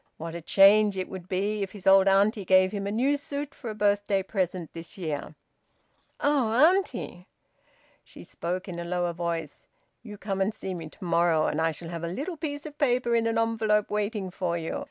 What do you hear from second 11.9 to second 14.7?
a little piece of paper in an envelope waiting for